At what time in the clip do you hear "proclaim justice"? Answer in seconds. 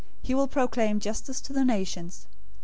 0.47-1.39